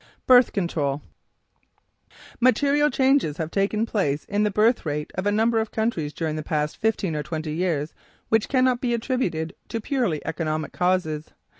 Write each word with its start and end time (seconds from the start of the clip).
BIRTH 0.25 0.51
CONTROL 0.53 1.03
Material 2.39 2.89
changes 2.89 3.37
have 3.37 3.51
taken 3.51 3.85
place 3.85 4.25
in 4.25 4.41
the 4.41 4.49
birth 4.49 4.83
rate 4.83 5.11
of 5.13 5.27
a 5.27 5.31
number 5.31 5.59
of 5.59 5.69
countries 5.69 6.11
during 6.11 6.35
the 6.35 6.41
past 6.41 6.75
fifteen 6.77 7.15
or 7.15 7.21
twenty 7.21 7.53
years 7.53 7.93
which 8.27 8.49
cannot 8.49 8.81
be 8.81 8.95
attributed 8.95 9.53
to 9.67 9.79
purely 9.79 10.19
economic 10.25 10.71
causes. 10.73 11.29